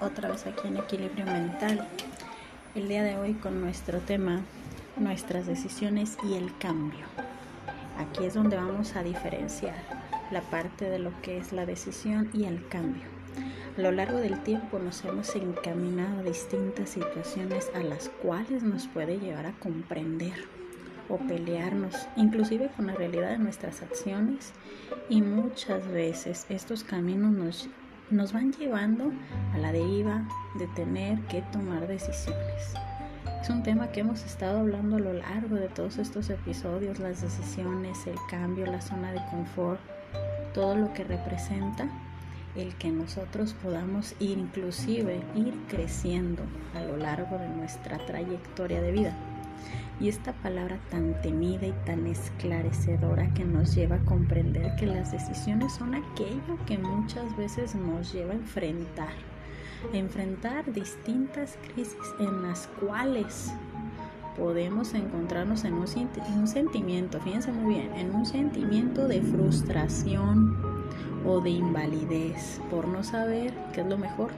otra 0.00 0.30
vez 0.30 0.46
aquí 0.46 0.68
en 0.68 0.76
Equilibrio 0.76 1.24
Mental. 1.26 1.86
El 2.74 2.88
día 2.88 3.02
de 3.02 3.16
hoy 3.16 3.34
con 3.34 3.60
nuestro 3.60 3.98
tema, 4.00 4.40
nuestras 4.96 5.46
decisiones 5.46 6.16
y 6.28 6.34
el 6.34 6.56
cambio. 6.58 7.06
Aquí 7.98 8.24
es 8.24 8.34
donde 8.34 8.56
vamos 8.56 8.96
a 8.96 9.02
diferenciar 9.02 9.76
la 10.30 10.40
parte 10.42 10.88
de 10.88 10.98
lo 10.98 11.12
que 11.22 11.38
es 11.38 11.52
la 11.52 11.66
decisión 11.66 12.30
y 12.32 12.44
el 12.44 12.66
cambio. 12.68 13.04
A 13.76 13.80
lo 13.80 13.92
largo 13.92 14.18
del 14.18 14.42
tiempo 14.42 14.78
nos 14.78 15.04
hemos 15.04 15.34
encaminado 15.36 16.20
a 16.20 16.22
distintas 16.24 16.90
situaciones 16.90 17.70
a 17.74 17.80
las 17.80 18.08
cuales 18.22 18.62
nos 18.62 18.88
puede 18.88 19.18
llevar 19.18 19.46
a 19.46 19.52
comprender 19.60 20.34
o 21.08 21.16
pelearnos, 21.18 21.94
inclusive 22.16 22.70
con 22.76 22.86
la 22.88 22.94
realidad 22.94 23.30
de 23.30 23.38
nuestras 23.38 23.82
acciones. 23.82 24.52
Y 25.08 25.22
muchas 25.22 25.86
veces 25.88 26.46
estos 26.48 26.84
caminos 26.84 27.32
nos 27.32 27.68
nos 28.10 28.32
van 28.32 28.52
llevando 28.52 29.12
a 29.54 29.58
la 29.58 29.72
deriva 29.72 30.26
de 30.58 30.66
tener 30.68 31.20
que 31.22 31.42
tomar 31.52 31.86
decisiones. 31.86 32.74
Es 33.40 33.50
un 33.50 33.62
tema 33.62 33.90
que 33.92 34.00
hemos 34.00 34.24
estado 34.24 34.60
hablando 34.60 34.96
a 34.96 35.00
lo 35.00 35.12
largo 35.12 35.56
de 35.56 35.68
todos 35.68 35.98
estos 35.98 36.30
episodios, 36.30 36.98
las 36.98 37.22
decisiones, 37.22 38.06
el 38.06 38.16
cambio, 38.30 38.66
la 38.66 38.80
zona 38.80 39.12
de 39.12 39.20
confort, 39.30 39.80
todo 40.54 40.76
lo 40.76 40.92
que 40.92 41.04
representa 41.04 41.88
el 42.56 42.74
que 42.74 42.90
nosotros 42.90 43.54
podamos 43.62 44.14
inclusive 44.20 45.20
ir 45.34 45.54
creciendo 45.68 46.42
a 46.74 46.80
lo 46.80 46.96
largo 46.96 47.38
de 47.38 47.48
nuestra 47.48 47.98
trayectoria 47.98 48.80
de 48.80 48.92
vida. 48.92 49.16
Y 50.00 50.08
esta 50.08 50.32
palabra 50.32 50.78
tan 50.90 51.20
temida 51.22 51.66
y 51.66 51.74
tan 51.84 52.06
esclarecedora 52.06 53.32
que 53.34 53.44
nos 53.44 53.74
lleva 53.74 53.96
a 53.96 54.04
comprender 54.04 54.76
que 54.76 54.86
las 54.86 55.10
decisiones 55.10 55.72
son 55.72 55.94
aquello 55.94 56.56
que 56.66 56.78
muchas 56.78 57.36
veces 57.36 57.74
nos 57.74 58.12
lleva 58.12 58.32
a 58.32 58.36
enfrentar, 58.36 59.12
a 59.92 59.96
enfrentar 59.96 60.72
distintas 60.72 61.58
crisis 61.72 61.96
en 62.20 62.42
las 62.42 62.68
cuales 62.80 63.52
podemos 64.36 64.94
encontrarnos 64.94 65.64
en 65.64 65.74
un, 65.74 65.86
un 66.36 66.46
sentimiento, 66.46 67.20
fíjense 67.20 67.50
muy 67.50 67.74
bien, 67.74 67.92
en 67.96 68.14
un 68.14 68.24
sentimiento 68.24 69.08
de 69.08 69.20
frustración 69.20 70.56
o 71.26 71.40
de 71.40 71.50
invalidez 71.50 72.60
por 72.70 72.86
no 72.86 73.02
saber 73.02 73.52
qué 73.72 73.80
es 73.80 73.86
lo 73.86 73.98
mejor 73.98 74.30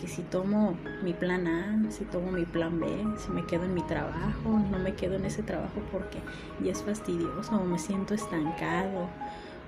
que 0.00 0.08
si 0.08 0.22
tomo 0.22 0.76
mi 1.02 1.12
plan 1.12 1.46
A, 1.46 1.90
si 1.90 2.04
tomo 2.04 2.32
mi 2.32 2.46
plan 2.46 2.80
B, 2.80 2.86
si 3.18 3.30
me 3.30 3.44
quedo 3.44 3.64
en 3.64 3.74
mi 3.74 3.82
trabajo, 3.82 4.48
no 4.70 4.78
me 4.78 4.94
quedo 4.94 5.16
en 5.16 5.26
ese 5.26 5.42
trabajo 5.42 5.82
porque 5.92 6.18
ya 6.64 6.72
es 6.72 6.82
fastidioso 6.82 7.56
o 7.56 7.64
me 7.64 7.78
siento 7.78 8.14
estancado 8.14 9.08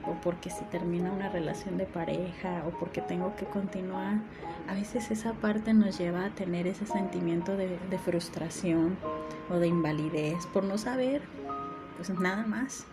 o 0.07 0.15
porque 0.23 0.49
si 0.49 0.65
termina 0.65 1.13
una 1.13 1.29
relación 1.29 1.77
de 1.77 1.85
pareja 1.85 2.65
o 2.67 2.71
porque 2.79 3.03
tengo 3.03 3.37
que 3.37 3.45
continuar. 3.45 4.17
A 4.69 4.75
veces 4.75 5.11
esa 5.11 5.35
parte 5.35 5.75
nos 5.75 5.99
lleva 5.99 6.25
a 6.25 6.31
tener 6.31 6.67
ese 6.67 6.87
sentimiento 6.87 7.57
de, 7.57 7.79
de 7.91 7.99
frustración 7.99 8.97
o 9.51 9.57
de 9.59 9.69
invalidez 9.69 10.47
por 10.47 10.65
no 10.65 10.79
saber 10.79 11.21
pues 11.97 12.09
nada 12.19 12.47
más 12.47 12.87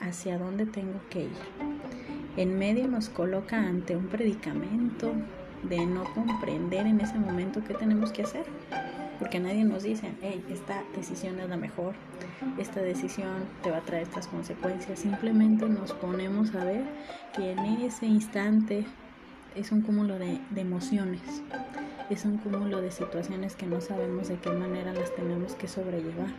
hacia 0.00 0.38
dónde 0.38 0.66
tengo 0.66 1.00
que 1.08 1.24
ir. 1.24 1.38
En 2.36 2.58
medio 2.58 2.88
nos 2.88 3.08
coloca 3.08 3.58
ante 3.58 3.96
un 3.96 4.06
predicamento, 4.06 5.12
de 5.62 5.86
no 5.86 6.04
comprender 6.14 6.86
en 6.86 7.00
ese 7.00 7.18
momento 7.18 7.62
qué 7.66 7.74
tenemos 7.74 8.12
que 8.12 8.22
hacer. 8.22 8.44
Porque 9.18 9.38
nadie 9.38 9.64
nos 9.64 9.82
dice, 9.82 10.12
hey, 10.22 10.42
esta 10.50 10.82
decisión 10.96 11.38
es 11.40 11.48
la 11.50 11.58
mejor, 11.58 11.94
esta 12.58 12.80
decisión 12.80 13.44
te 13.62 13.70
va 13.70 13.78
a 13.78 13.82
traer 13.82 14.04
estas 14.04 14.26
consecuencias. 14.28 15.00
Simplemente 15.00 15.68
nos 15.68 15.92
ponemos 15.92 16.54
a 16.54 16.64
ver 16.64 16.84
que 17.34 17.52
en 17.52 17.58
ese 17.58 18.06
instante 18.06 18.86
es 19.54 19.72
un 19.72 19.82
cúmulo 19.82 20.18
de, 20.18 20.40
emociones, 20.56 21.20
es 22.08 22.24
un 22.24 22.38
cúmulo 22.38 22.80
de 22.80 22.90
situaciones 22.90 23.56
que 23.56 23.66
no 23.66 23.80
sabemos 23.80 24.28
de 24.28 24.36
qué 24.36 24.50
manera 24.50 24.94
las 24.94 25.14
tenemos 25.14 25.54
que 25.54 25.68
sobrellevar. 25.68 26.30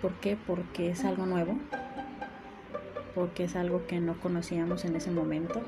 ¿Por 0.00 0.14
qué? 0.14 0.36
Porque 0.46 0.90
es 0.90 1.04
algo 1.04 1.26
nuevo, 1.26 1.56
porque 3.14 3.44
es 3.44 3.54
algo 3.54 3.86
que 3.86 4.00
no 4.00 4.18
conocíamos 4.20 4.84
en 4.84 4.96
ese 4.96 5.10
momento, 5.10 5.62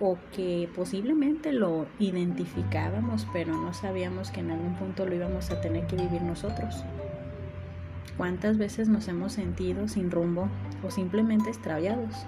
o 0.00 0.16
que 0.34 0.68
posiblemente 0.74 1.52
lo 1.52 1.86
identificábamos, 1.98 3.26
pero 3.32 3.54
no 3.54 3.74
sabíamos 3.74 4.30
que 4.30 4.40
en 4.40 4.50
algún 4.50 4.74
punto 4.74 5.06
lo 5.06 5.14
íbamos 5.14 5.50
a 5.50 5.60
tener 5.60 5.86
que 5.86 5.96
vivir 5.96 6.22
nosotros. 6.22 6.84
¿Cuántas 8.16 8.58
veces 8.58 8.88
nos 8.88 9.08
hemos 9.08 9.32
sentido 9.32 9.88
sin 9.88 10.10
rumbo 10.10 10.48
o 10.84 10.90
simplemente 10.90 11.50
extraviados 11.50 12.26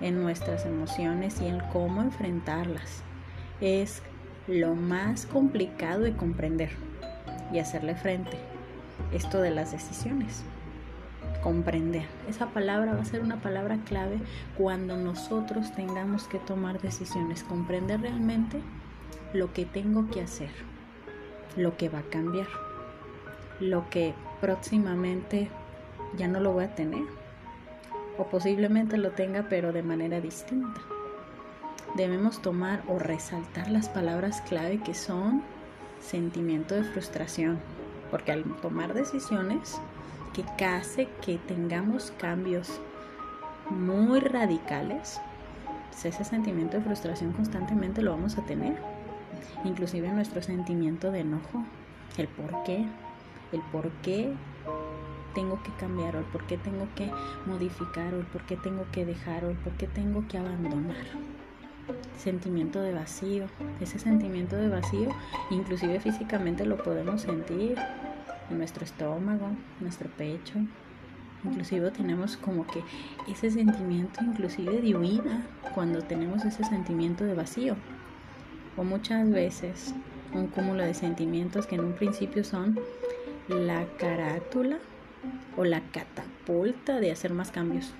en 0.00 0.20
nuestras 0.20 0.66
emociones 0.66 1.40
y 1.40 1.46
en 1.46 1.60
cómo 1.72 2.02
enfrentarlas? 2.02 3.02
Es 3.60 4.02
lo 4.48 4.74
más 4.74 5.26
complicado 5.26 6.00
de 6.00 6.16
comprender 6.16 6.70
y 7.52 7.58
hacerle 7.58 7.94
frente. 7.94 8.36
Esto 9.12 9.40
de 9.40 9.50
las 9.50 9.72
decisiones 9.72 10.44
comprender. 11.42 12.06
Esa 12.28 12.46
palabra 12.46 12.94
va 12.94 13.02
a 13.02 13.04
ser 13.04 13.20
una 13.20 13.40
palabra 13.42 13.78
clave 13.84 14.18
cuando 14.56 14.96
nosotros 14.96 15.72
tengamos 15.74 16.24
que 16.24 16.38
tomar 16.38 16.80
decisiones. 16.80 17.44
Comprender 17.44 18.00
realmente 18.00 18.60
lo 19.34 19.52
que 19.52 19.66
tengo 19.66 20.08
que 20.10 20.22
hacer, 20.22 20.50
lo 21.56 21.76
que 21.76 21.88
va 21.88 22.00
a 22.00 22.10
cambiar, 22.10 22.48
lo 23.60 23.90
que 23.90 24.14
próximamente 24.40 25.48
ya 26.16 26.28
no 26.28 26.40
lo 26.40 26.52
voy 26.52 26.64
a 26.64 26.74
tener 26.74 27.04
o 28.18 28.26
posiblemente 28.26 28.96
lo 28.98 29.12
tenga 29.12 29.46
pero 29.48 29.72
de 29.72 29.82
manera 29.82 30.20
distinta. 30.20 30.80
Debemos 31.96 32.40
tomar 32.40 32.82
o 32.88 32.98
resaltar 32.98 33.70
las 33.70 33.88
palabras 33.88 34.40
clave 34.42 34.82
que 34.82 34.94
son 34.94 35.42
sentimiento 36.00 36.74
de 36.74 36.84
frustración, 36.84 37.58
porque 38.10 38.32
al 38.32 38.44
tomar 38.60 38.94
decisiones 38.94 39.80
que 40.32 40.64
hace 40.64 41.08
que 41.24 41.38
tengamos 41.38 42.12
cambios 42.18 42.80
muy 43.70 44.20
radicales, 44.20 45.20
ese 46.04 46.24
sentimiento 46.24 46.78
de 46.78 46.82
frustración 46.82 47.32
constantemente 47.32 48.02
lo 48.02 48.10
vamos 48.10 48.36
a 48.38 48.42
tener. 48.42 48.76
Inclusive 49.64 50.10
nuestro 50.10 50.42
sentimiento 50.42 51.12
de 51.12 51.20
enojo, 51.20 51.64
el 52.16 52.26
por 52.28 52.64
qué, 52.64 52.84
el 53.52 53.60
por 53.70 53.88
qué 54.02 54.32
tengo 55.34 55.62
que 55.62 55.72
cambiar 55.78 56.16
el 56.16 56.24
por 56.24 56.46
qué 56.46 56.58
tengo 56.58 56.86
que 56.94 57.10
modificar 57.46 58.12
el 58.12 58.24
por 58.26 58.42
qué 58.42 58.56
tengo 58.56 58.84
que 58.92 59.06
dejar 59.06 59.44
o 59.44 59.50
el 59.50 59.56
por 59.56 59.72
qué 59.74 59.86
tengo 59.86 60.26
que 60.28 60.38
abandonar. 60.38 60.96
Sentimiento 62.18 62.80
de 62.80 62.92
vacío, 62.92 63.46
ese 63.80 63.98
sentimiento 63.98 64.56
de 64.56 64.68
vacío 64.68 65.08
inclusive 65.50 66.00
físicamente 66.00 66.66
lo 66.66 66.76
podemos 66.76 67.22
sentir 67.22 67.78
nuestro 68.50 68.84
estómago, 68.84 69.48
nuestro 69.80 70.08
pecho. 70.10 70.54
Inclusive 71.44 71.90
tenemos 71.90 72.36
como 72.36 72.66
que 72.66 72.82
ese 73.28 73.50
sentimiento 73.50 74.22
inclusive 74.22 74.80
de 74.80 74.94
huida 74.94 75.42
cuando 75.74 76.02
tenemos 76.02 76.44
ese 76.44 76.64
sentimiento 76.64 77.24
de 77.24 77.34
vacío. 77.34 77.76
O 78.76 78.84
muchas 78.84 79.28
veces 79.30 79.94
un 80.32 80.46
cúmulo 80.46 80.82
de 80.82 80.94
sentimientos 80.94 81.66
que 81.66 81.74
en 81.74 81.84
un 81.84 81.92
principio 81.92 82.44
son 82.44 82.78
la 83.48 83.84
carátula 83.98 84.78
o 85.56 85.64
la 85.64 85.80
catapulta 85.92 87.00
de 87.00 87.10
hacer 87.10 87.32
más 87.32 87.50
cambios. 87.50 87.92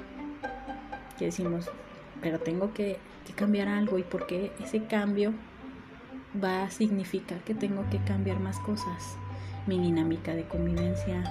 Que 1.19 1.27
decimos, 1.27 1.69
pero 2.21 2.39
tengo 2.39 2.73
que, 2.73 2.99
que 3.27 3.33
cambiar 3.33 3.69
algo 3.69 3.99
y 3.99 4.03
porque 4.03 4.53
ese 4.61 4.85
cambio 4.85 5.33
va 6.43 6.63
a 6.63 6.71
significar 6.71 7.41
que 7.41 7.55
tengo 7.55 7.85
que 7.91 7.99
cambiar 7.99 8.41
más 8.41 8.59
cosas 8.61 9.19
mi 9.67 9.79
dinámica 9.79 10.35
de 10.35 10.45
convivencia, 10.45 11.23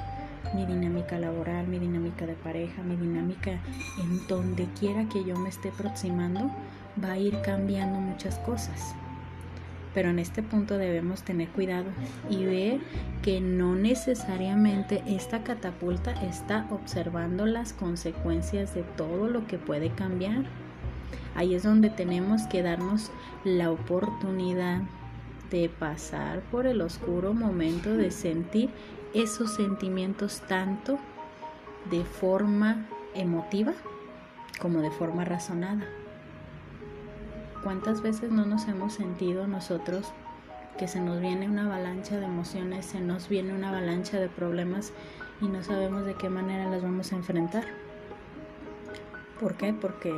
mi 0.53 0.65
dinámica 0.65 1.17
laboral, 1.19 1.67
mi 1.67 1.79
dinámica 1.79 2.25
de 2.25 2.33
pareja, 2.33 2.81
mi 2.83 2.95
dinámica 2.95 3.51
en 3.99 4.27
donde 4.27 4.67
quiera 4.79 5.07
que 5.09 5.23
yo 5.23 5.37
me 5.37 5.49
esté 5.49 5.69
aproximando, 5.69 6.51
va 7.03 7.13
a 7.13 7.17
ir 7.17 7.39
cambiando 7.41 7.99
muchas 7.99 8.37
cosas. 8.39 8.95
Pero 9.93 10.09
en 10.09 10.19
este 10.19 10.41
punto 10.41 10.77
debemos 10.77 11.23
tener 11.23 11.49
cuidado 11.49 11.89
y 12.29 12.45
ver 12.45 12.79
que 13.21 13.41
no 13.41 13.75
necesariamente 13.75 15.03
esta 15.05 15.43
catapulta 15.43 16.11
está 16.23 16.65
observando 16.71 17.45
las 17.45 17.73
consecuencias 17.73 18.73
de 18.73 18.83
todo 18.83 19.27
lo 19.27 19.45
que 19.47 19.57
puede 19.57 19.89
cambiar. 19.89 20.45
Ahí 21.35 21.55
es 21.55 21.63
donde 21.63 21.89
tenemos 21.89 22.43
que 22.43 22.61
darnos 22.61 23.11
la 23.43 23.69
oportunidad 23.71 24.81
de 25.51 25.69
pasar 25.69 26.39
por 26.49 26.65
el 26.65 26.81
oscuro 26.81 27.33
momento 27.33 27.95
de 27.95 28.09
sentir 28.09 28.69
esos 29.13 29.53
sentimientos 29.53 30.41
tanto 30.47 30.97
de 31.89 32.03
forma 32.05 32.87
emotiva 33.13 33.73
como 34.59 34.81
de 34.81 34.91
forma 34.91 35.25
razonada. 35.25 35.85
¿Cuántas 37.63 38.01
veces 38.01 38.31
no 38.31 38.45
nos 38.45 38.67
hemos 38.67 38.93
sentido 38.93 39.45
nosotros 39.47 40.13
que 40.77 40.87
se 40.87 41.01
nos 41.01 41.19
viene 41.19 41.47
una 41.47 41.65
avalancha 41.65 42.17
de 42.17 42.25
emociones, 42.25 42.85
se 42.85 43.01
nos 43.01 43.29
viene 43.29 43.53
una 43.53 43.69
avalancha 43.69 44.19
de 44.19 44.29
problemas 44.29 44.93
y 45.41 45.47
no 45.47 45.63
sabemos 45.63 46.05
de 46.05 46.15
qué 46.15 46.29
manera 46.29 46.69
las 46.69 46.81
vamos 46.81 47.11
a 47.11 47.17
enfrentar? 47.17 47.65
¿Por 49.39 49.55
qué? 49.55 49.73
Porque 49.73 50.13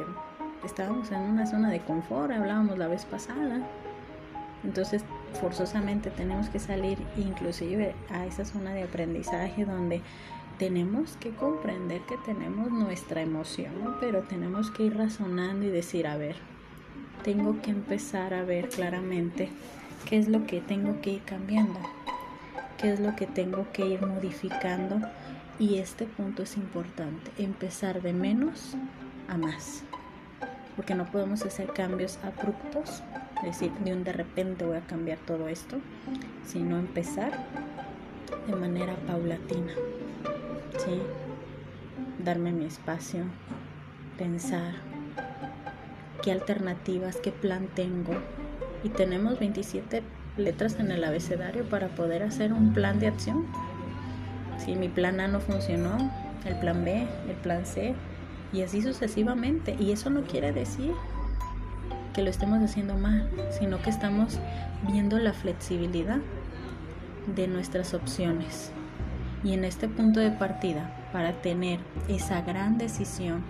estábamos 0.63 1.11
en 1.11 1.21
una 1.21 1.45
zona 1.47 1.69
de 1.69 1.81
confort, 1.81 2.31
hablábamos 2.31 2.77
la 2.77 2.87
vez 2.87 3.05
pasada 3.05 3.67
Entonces, 4.63 5.03
forzosamente 5.33 6.09
tenemos 6.11 6.49
que 6.49 6.59
salir 6.59 6.97
inclusive 7.17 7.95
a 8.09 8.25
esa 8.25 8.45
zona 8.45 8.73
de 8.73 8.83
aprendizaje 8.83 9.65
donde 9.65 10.01
tenemos 10.57 11.17
que 11.17 11.31
comprender 11.31 12.01
que 12.01 12.17
tenemos 12.25 12.71
nuestra 12.71 13.21
emoción, 13.21 13.97
pero 13.99 14.21
tenemos 14.21 14.71
que 14.71 14.83
ir 14.83 14.97
razonando 14.97 15.65
y 15.65 15.69
decir, 15.69 16.07
a 16.07 16.17
ver, 16.17 16.35
tengo 17.23 17.61
que 17.61 17.71
empezar 17.71 18.33
a 18.33 18.43
ver 18.43 18.69
claramente 18.69 19.49
qué 20.07 20.17
es 20.17 20.27
lo 20.27 20.45
que 20.45 20.61
tengo 20.61 21.01
que 21.01 21.11
ir 21.11 21.23
cambiando, 21.23 21.79
qué 22.77 22.93
es 22.93 22.99
lo 22.99 23.15
que 23.15 23.25
tengo 23.25 23.65
que 23.73 23.85
ir 23.85 24.05
modificando 24.05 25.01
y 25.59 25.77
este 25.77 26.05
punto 26.05 26.43
es 26.43 26.57
importante, 26.57 27.31
empezar 27.37 28.01
de 28.01 28.13
menos 28.13 28.75
a 29.27 29.37
más, 29.37 29.83
porque 30.75 30.95
no 30.95 31.05
podemos 31.05 31.43
hacer 31.43 31.71
cambios 31.73 32.19
abruptos, 32.23 33.01
decir, 33.43 33.71
de 33.83 33.93
un 33.93 34.03
de 34.03 34.13
repente 34.13 34.65
voy 34.65 34.77
a 34.77 34.81
cambiar 34.81 35.17
todo 35.19 35.47
esto, 35.47 35.77
sino 36.45 36.77
empezar 36.77 37.31
de 38.47 38.55
manera 38.55 38.95
paulatina, 39.07 39.73
¿sí? 40.77 41.01
Darme 42.23 42.51
mi 42.51 42.65
espacio, 42.65 43.23
pensar 44.17 44.73
qué 46.21 46.31
alternativas, 46.31 47.17
qué 47.17 47.31
plan 47.31 47.67
tengo. 47.75 48.13
Y 48.83 48.89
tenemos 48.89 49.39
27 49.39 50.03
letras 50.37 50.79
en 50.79 50.91
el 50.91 51.03
abecedario 51.03 51.63
para 51.65 51.89
poder 51.89 52.23
hacer 52.23 52.53
un 52.53 52.73
plan 52.73 52.99
de 52.99 53.07
acción. 53.07 53.45
Si 54.57 54.75
mi 54.75 54.89
plan 54.89 55.19
A 55.19 55.27
no 55.27 55.39
funcionó, 55.39 56.11
el 56.45 56.55
plan 56.59 56.83
B, 56.83 57.07
el 57.29 57.35
plan 57.41 57.65
C, 57.65 57.93
y 58.51 58.61
así 58.61 58.81
sucesivamente. 58.81 59.75
Y 59.79 59.91
eso 59.91 60.09
no 60.09 60.23
quiere 60.23 60.51
decir 60.51 60.93
que 62.13 62.21
lo 62.21 62.29
estemos 62.29 62.61
haciendo 62.61 62.95
mal, 62.95 63.29
sino 63.57 63.81
que 63.81 63.89
estamos 63.89 64.39
viendo 64.87 65.19
la 65.19 65.33
flexibilidad 65.33 66.19
de 67.35 67.47
nuestras 67.47 67.93
opciones. 67.93 68.71
Y 69.43 69.53
en 69.53 69.65
este 69.65 69.89
punto 69.89 70.19
de 70.19 70.31
partida, 70.31 70.95
para 71.11 71.33
tener 71.33 71.79
esa 72.07 72.41
gran 72.41 72.77
decisión 72.77 73.43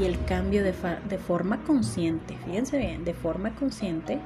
y 0.00 0.04
el 0.04 0.22
cambio 0.24 0.64
de, 0.64 0.74
de 1.08 1.18
forma 1.18 1.62
consciente, 1.64 2.36
fíjense 2.44 2.78
bien, 2.78 3.04
de 3.04 3.14
forma 3.14 3.54
consciente, 3.54 4.18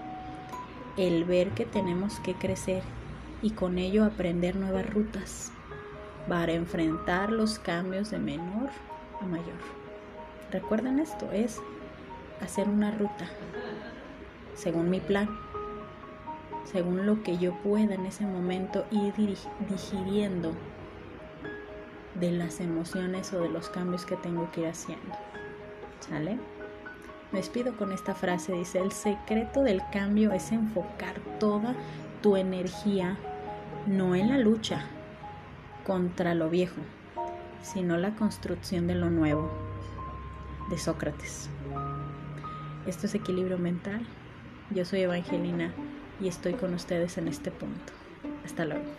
el 0.97 1.25
ver 1.25 1.51
que 1.51 1.65
tenemos 1.65 2.21
que 2.21 2.35
crecer 2.35 2.83
y 3.43 3.51
con 3.51 3.79
ello 3.79 4.05
aprender 4.05 4.57
nuevas 4.57 4.89
rutas 4.89 5.53
para 6.29 6.53
enfrentar 6.53 7.31
los 7.31 7.59
cambios 7.59 8.11
de 8.11 8.19
menor 8.19 8.71
a 9.21 9.27
mayor. 9.27 9.81
Recuerden 10.51 10.99
esto, 10.99 11.31
es 11.33 11.61
hacer 12.41 12.69
una 12.69 12.91
ruta 12.91 13.27
según 14.55 14.91
mi 14.91 15.01
plan, 15.01 15.29
según 16.65 17.07
lo 17.07 17.23
que 17.23 17.39
yo 17.39 17.55
pueda 17.63 17.95
en 17.95 18.05
ese 18.05 18.27
momento 18.27 18.85
ir 18.91 19.15
digiriendo 19.69 20.53
de 22.15 22.33
las 22.33 22.61
emociones 22.61 23.33
o 23.33 23.41
de 23.41 23.49
los 23.49 23.71
cambios 23.71 24.05
que 24.05 24.17
tengo 24.17 24.51
que 24.53 24.63
ir 24.63 24.67
haciendo. 24.67 25.15
¿Sale? 26.01 26.39
Me 27.33 27.39
despido 27.39 27.77
con 27.77 27.93
esta 27.93 28.15
frase, 28.15 28.53
dice, 28.53 28.81
el 28.81 28.93
secreto 28.93 29.63
del 29.63 29.81
cambio 29.93 30.33
es 30.33 30.53
enfocar 30.53 31.21
toda 31.39 31.75
tu 32.21 32.37
energía 32.37 33.17
no 33.87 34.15
en 34.15 34.29
la 34.29 34.39
lucha 34.39 34.85
contra 35.87 36.35
lo 36.35 36.51
viejo, 36.51 36.81
sino 37.63 37.97
la 37.97 38.15
construcción 38.15 38.87
de 38.87 38.95
lo 38.95 39.09
nuevo, 39.09 39.51
de 40.69 40.77
Sócrates. 40.77 41.49
Esto 42.91 43.07
es 43.07 43.15
equilibrio 43.15 43.57
mental. 43.57 44.05
Yo 44.71 44.85
soy 44.85 45.03
Evangelina 45.03 45.73
y 46.21 46.27
estoy 46.27 46.55
con 46.55 46.75
ustedes 46.75 47.19
en 47.19 47.29
este 47.29 47.53
punto. 47.53 47.93
Hasta 48.45 48.65
luego. 48.65 48.91